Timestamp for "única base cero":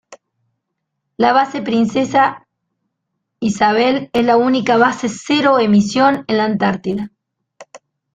4.35-5.59